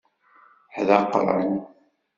[0.75, 1.51] Ḥdaqren.